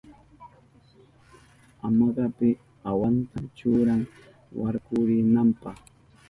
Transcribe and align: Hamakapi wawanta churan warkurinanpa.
Hamakapi 1.81 2.49
wawanta 2.83 3.39
churan 3.57 4.01
warkurinanpa. 4.59 5.69